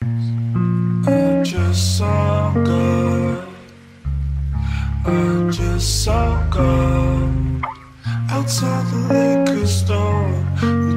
[0.00, 3.44] I'm just so good.
[5.04, 7.62] I'm just so good.
[8.30, 10.87] Outside the liquor store,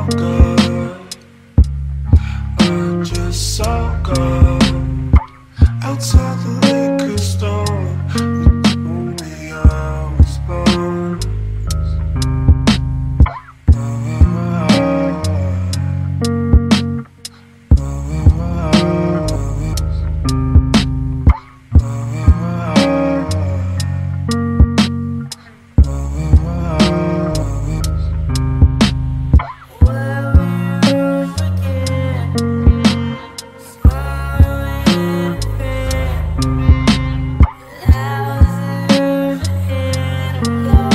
[0.00, 0.39] I'm good.
[40.48, 40.89] love.